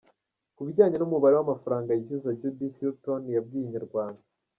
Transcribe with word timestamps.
Ku 0.55 0.61
bijyanye 0.67 0.95
n’umubare 0.97 1.33
w’amafaranga 1.35 1.89
yishyuza 1.93 2.37
Judith, 2.39 2.77
Hilton 2.79 3.21
yabwiye 3.35 3.65
Inyarwanda. 3.67 4.21